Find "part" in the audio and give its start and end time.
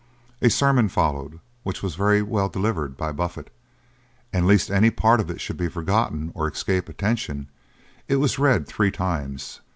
4.89-5.19